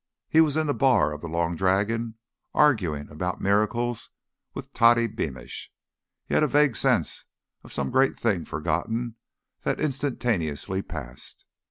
[0.27, 2.15] He was in the bar of the Long Dragon,
[2.55, 4.09] arguing about miracles
[4.55, 5.71] with Toddy Beamish.
[6.25, 7.25] He had a vague sense
[7.63, 9.17] of some great thing forgotten
[9.61, 11.45] that instantaneously passed.